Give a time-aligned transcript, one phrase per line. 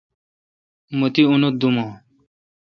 [0.97, 1.91] مہ تی اتیت دوم اں